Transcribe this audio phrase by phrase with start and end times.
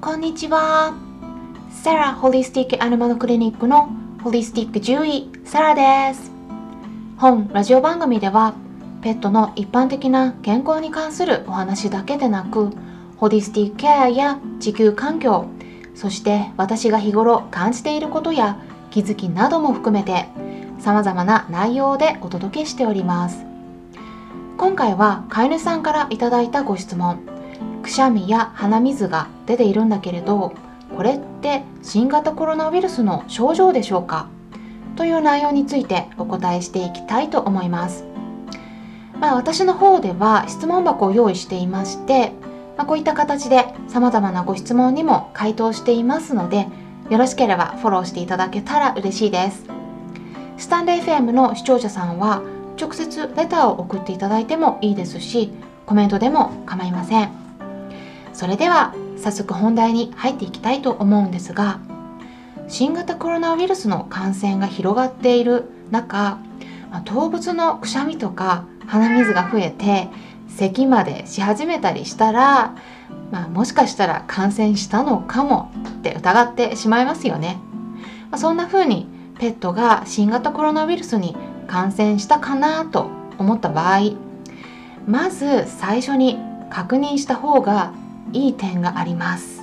[0.00, 0.94] こんにちは。
[1.70, 3.88] サラホリスティックアニマルクリニックの
[4.22, 6.30] ホリスティック獣医サラです。
[7.16, 8.54] 本ラジオ番組では
[9.02, 12.70] ペットの一般的な健康に関するお話だけでなく
[13.16, 15.48] ホリスティックケアや地球環境
[15.96, 18.60] そして私が日頃感じていることや
[18.92, 20.26] 気づきなども含めて
[20.78, 23.44] 様々な内容でお届けしております
[24.58, 27.37] 今回は飼い主さんからいただいたご質問
[27.88, 30.52] くしゃみや鼻水が出ているんだけれど
[30.94, 34.28] これって新型コロナウイルスの症状でしょうか？
[34.94, 38.04] という内容についてお答えしていきたいと思います。
[39.18, 42.32] まあ、私の方では質問箱を用意していまして、
[42.76, 46.66] まあ、こういった形で様々なご質問にも回答していますので
[47.08, 49.64] よろしければフォローしていただけたら嬉しいです。
[50.58, 52.42] スタンレー FM の視聴者さんは
[52.78, 55.52] 直接レターを送っていただいてもいいですし
[55.86, 57.47] コメントでも構いません。
[58.38, 61.80] それでは早速本題に入っていきたいと思うんですが
[62.68, 66.38] 新型コロナウイルスの感染が広がっている中
[67.04, 70.08] 動物のくしゃみとか鼻水が増えて
[70.46, 72.76] 咳までし始めたりしたら、
[73.32, 77.58] まあ、もしかしたら感染したのかもって疑ってしまいますよね、
[78.30, 79.08] ま、そんな風に
[79.40, 84.12] ペットが新型コロナウイルスに感染したかなと思った場合
[85.08, 86.38] まず最初に
[86.70, 87.92] 確認した方が
[88.32, 89.62] いい点があります。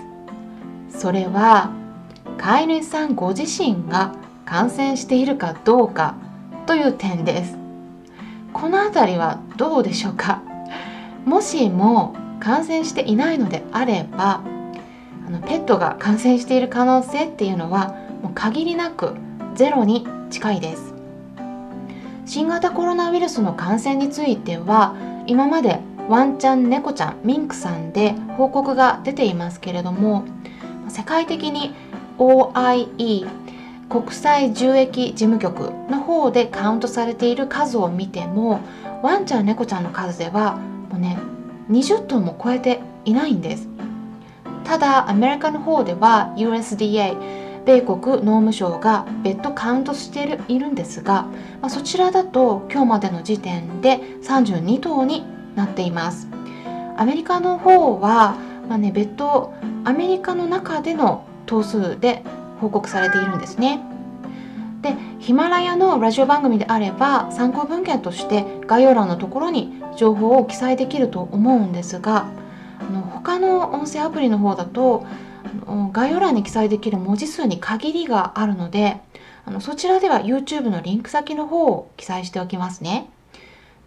[0.90, 1.72] それは
[2.38, 6.16] 飼い主さんご自身が感染しているかどうか
[6.66, 7.58] という点です。
[8.54, 10.42] この辺りはどうでしょうか？
[11.26, 14.42] もしも感染していないのであれば
[15.28, 19.16] あのペットが感染している可能性っていうのはもう限りなく
[19.56, 20.94] ゼロに近いです。
[22.26, 24.96] 新型コロナウイルスの感染については
[25.28, 30.26] 今までワンちゃん猫ちゃんミンクさんで報告が出ていますけれども
[30.88, 31.74] 世界的に
[32.18, 33.28] OIE
[33.90, 38.62] 国際獣疫事務局の方でカウントされている数を見ても
[39.02, 40.58] ワンちゃん猫ちゃんの数では
[40.90, 41.18] もうね
[41.70, 43.68] 20トンも超えていないんです。
[44.64, 47.16] ただアメリカの方では USDA
[47.66, 51.24] 米国農務省が別途カウントしているんですが、
[51.62, 56.28] まあ、そちらだと今日までの時点で32頭になっています
[56.98, 62.24] アメリカの方は、まあね、別途アメリカの中での頭数で
[62.60, 63.82] 報告されているんですね
[64.82, 72.28] でヒマラヤのラジオ番組であれば参考文献として概要欄のところに情報を記載できると思うんですが
[72.80, 75.06] あの他の音声アプリの方だと
[75.92, 79.02] 概要欄に記載できる文字数に限りがあるので
[79.46, 83.10] あのそちらでは YouTube のリンク先の方を記載しておきますね。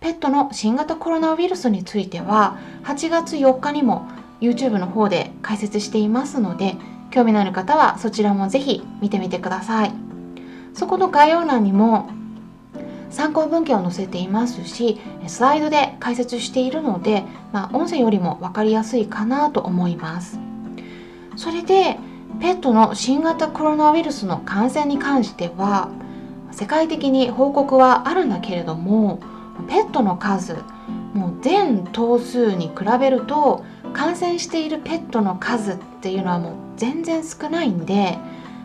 [0.01, 4.09] ペットの新型コロナウイルスについては8月4日にも
[4.41, 6.77] YouTube の方で解説していますので
[7.11, 9.93] 興味のある方はそちらもぜひ見てみてください。
[10.75, 12.09] そこの概要欄にも
[13.11, 20.39] 参考文献を載せていますしスライドで解説しているので、まあ、音声よりも分かりやすいかなと思います。
[21.37, 21.97] それで
[22.41, 25.89] ペットの新型コロナウイルスの感染に関しては
[26.53, 29.21] 世界的に報告はあるんだけれども
[29.67, 30.57] ペットの数
[31.15, 38.19] もう全頭数に比べると感染しているペットの数っていうのはもう全然少ないんで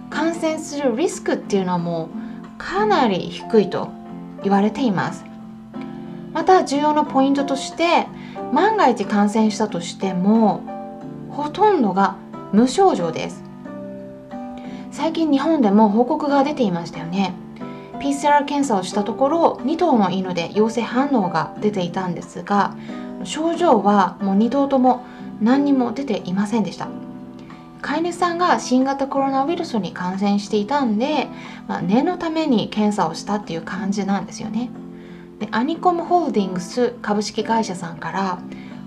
[0.10, 3.90] 感染するリスクっていうのはもうかなり低いと
[4.44, 5.26] 言われています。
[6.34, 8.08] また重要なポイントとして
[8.52, 10.64] 万が一感染したとしても
[11.30, 12.16] ほとんどが
[12.52, 13.44] 無症状です。
[14.92, 17.34] 最近日本でも報告が出ていましたよね。
[18.04, 22.76] PCR 検査をしたところ2頭の犬で陽性反応が出ていたんですが
[23.24, 25.06] 症状はもう2頭とも
[25.42, 26.90] 何にも出ていませんでした。
[27.82, 31.28] 飼い主さんが新型コロナウイルスに感染していたんで、
[31.68, 34.70] まあ、念のために検査をしたっていう感じなんですよね。
[35.40, 38.40] でアニコムホールディングス株式会社さんから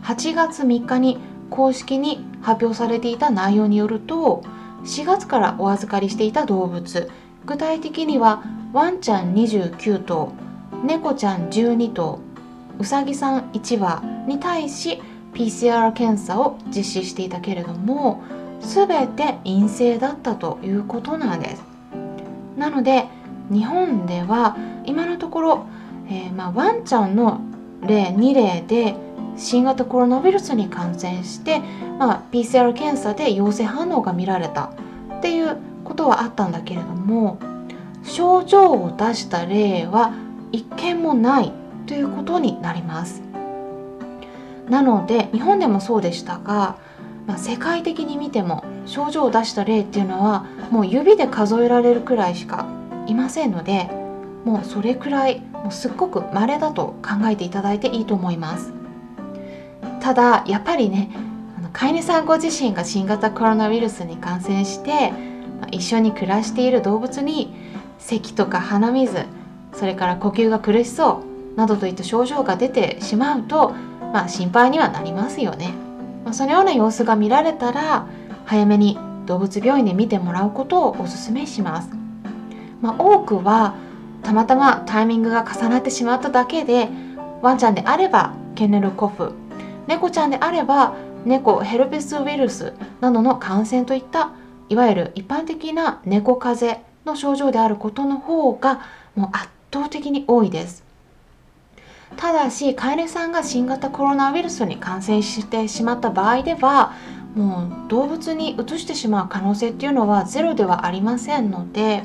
[0.02, 1.18] 8月3日に
[1.50, 4.42] 公式に発表されていた内容によると
[4.84, 7.10] 4月からお預かりしていた動物
[7.44, 8.42] 具体的には
[8.76, 10.34] ワンちゃん29頭
[10.84, 12.20] 猫ちゃん12頭
[12.78, 15.00] うさぎさん1羽に対し
[15.32, 18.22] PCR 検査を実施していたけれども
[18.60, 21.64] 全て陰性だったということなんです。
[22.58, 23.06] なので
[23.50, 25.66] 日本では今のところ、
[26.10, 27.40] えー、まあ、ワンちゃんの
[27.80, 28.94] 例2例で
[29.38, 31.60] 新型コロナウイルスに感染して、
[31.98, 34.70] まあ、PCR 検査で陽性反応が見られた
[35.16, 37.38] っていうことはあったんだけれども
[38.06, 40.14] 症状を出した例は
[40.52, 41.52] 一件もない
[41.86, 43.22] ということになります。
[44.68, 46.76] なので日本でもそうでしたが
[47.26, 52.66] まあ、世界的に見ても症状を出した例っていうのはもう指で数えられるくらいしか
[53.06, 53.90] いませんので
[54.44, 58.72] もうそれくらいもうすっごく稀だと考えていただいていいと思います。
[60.00, 61.10] ただやっぱりね
[61.72, 65.12] 飼い主さんご自身が新型コロナウイルスに感染して
[65.72, 67.52] 一緒に暮らしている動物に
[68.06, 69.26] 咳とか鼻水
[69.74, 71.24] それから呼吸が苦しそ
[71.54, 73.70] うなどといった症状が出てしまうと、
[74.12, 75.72] まあ、心配にはなりますよね、
[76.24, 78.06] まあ、そのような様子が見られたら
[78.44, 81.90] 早めに動物病院で見てもらうことをお勧めします、
[82.80, 83.74] まあ、多くは
[84.22, 86.88] たまたまタイミングが重なってしまっただけで
[87.42, 89.32] ワンちゃんであればケネルコフ
[89.88, 90.94] 猫ちゃんであれば
[91.24, 94.30] 猫ヘルペスウイルスなどの感染といった
[94.68, 98.80] いわゆる一般的な猫風邪の症状であることの方が
[99.14, 100.84] もう圧倒的に多いです。
[102.16, 106.94] ただし飼い主さんが新型コロナウイルスに感染してしまった場合では
[107.34, 112.04] もう動物にうつしてしまう可能性っていうのはゼロではありませんので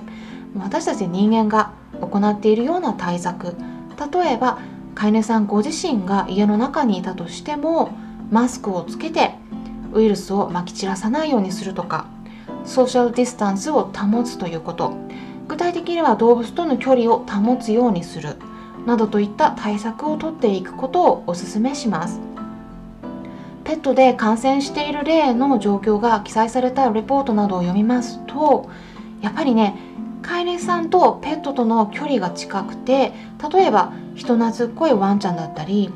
[0.57, 3.55] 私たち人間が行っているような対策
[4.11, 4.59] 例えば
[4.95, 7.91] 飼い主さんご自身が家の中にいたとしても
[8.31, 9.35] マスクをつけて
[9.93, 12.07] ウイルスをまき散らさないようにするとか
[12.65, 14.93] ソーシャルディスタンスを保つということ。
[15.47, 18.37] 具体的には動物との距離を保つようにする
[18.85, 22.21] などといった対策をとっていくことをお勧めします。
[23.63, 28.69] ペットで感染している例の状況が記載されたレポートなどを読みますと
[29.21, 29.75] やっぱりね
[30.21, 33.13] 飼い主さんとペットとの距離が近くて
[33.51, 35.91] 例えば人懐っこいワンちゃんだったり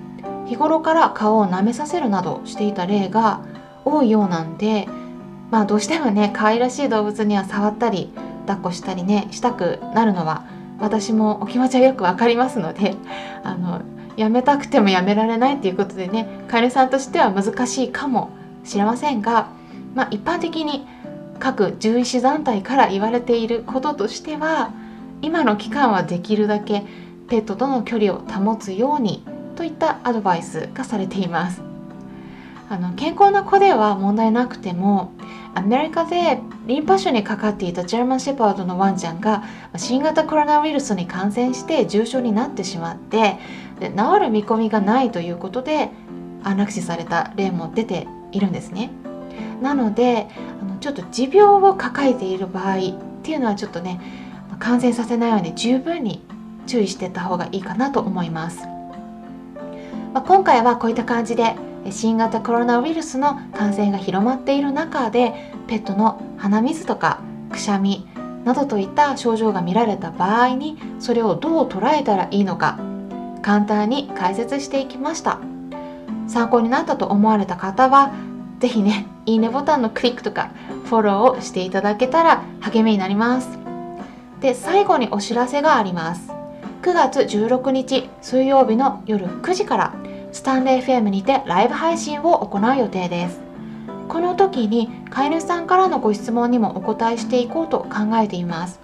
[0.48, 3.42] 日頃から顔を舐めさせるなどしていた例が
[3.84, 4.88] 多いようなんで
[5.52, 8.12] まあどうしてもね可愛らしい動物には触ったり
[8.46, 10.46] 抱っこしたりねしたくなるのは
[10.80, 12.96] 私もお気持ちはよく分かりますので
[13.44, 13.82] あの
[14.18, 18.30] やめたくてもやめられないっていうことでね飼い主さんとしては難しいかも
[18.64, 19.48] しれませんが、
[19.94, 20.88] まあ、一般的に
[21.40, 24.72] 各獣医師団体から言われていることとしては
[25.22, 26.84] 今の期間はできるだけ
[27.28, 29.24] ペットとの距離を保つように
[29.56, 31.75] といったアドバイスがされています。
[32.68, 35.12] あの健康な子では問題なくても
[35.54, 39.44] アメリカでリンパ腫にかかっていたジャーマンシェパードのワンちゃんが
[39.78, 43.38] 新型コロナウイルスに感染して重症になってしまって
[43.80, 45.90] で治る見込みがないということで
[46.44, 48.92] 安楽死された例も出ているんですね。
[49.62, 50.28] なので
[50.62, 52.82] あのちょっと持病を抱えている場合っ
[53.24, 54.02] ていうのはちょっとね
[54.60, 56.22] 感染させないように十分に
[56.68, 58.66] 注意してった方がいいかなと思います、
[60.14, 61.56] まあ、今回はこういった感じで
[61.92, 67.20] 新型コロナウイルスの感染が広まっている中でペットの鼻水とか
[67.52, 68.08] くしゃみ
[68.44, 72.80] などといった症状が見られた場合にそれをどう捉えたらいいのか
[73.42, 75.40] 簡単に解説していきました。
[76.28, 78.12] 参考になったと思われた方は
[78.60, 80.50] 是非ねいいねボタンのクリックとか
[80.86, 83.50] フォローをしていただけたら励みになります。
[84.42, 86.32] で最後にお知らせがあります。
[86.82, 89.94] 9月16日水曜日の夜9時から
[90.36, 93.40] スタンレー FM にてライブ配信を行う予定です。
[94.10, 98.82] この時に飼い主さんからのご質問にもお答えしていこうと考えています。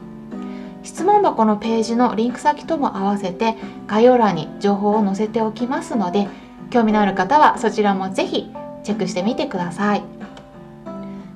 [0.81, 6.30] 質問箱のページのリンク先とも合わせて概要欄に情報を載せておきますので
[6.69, 8.50] 興味のある方はそちらもぜひ
[8.86, 10.03] チェックしてみてください。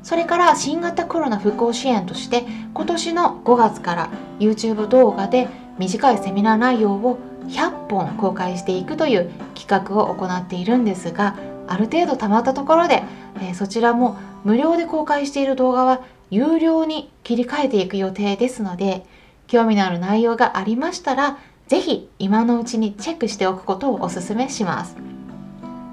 [0.02, 13.04] それから新型コロナ復興支援として今年の5月から YouTube 動画で短いセミナー内容を100本公開していくという企画を行っているんですがある程度たまったところで、
[13.42, 19.06] えー、そちらも無料で公開している動画は有料に切り替えていく予定ですので
[19.48, 24.96] 興味のある内容がありましたら是非今のうちにチェックしておくことをお勧めします。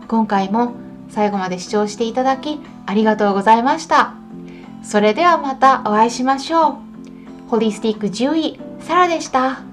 [0.06, 0.74] 今回も
[1.08, 4.14] 最後まで視聴していただきありがとうございました。
[4.82, 6.76] それではまたお会いしましょう。
[7.48, 9.71] ホリスティック獣医サラでした。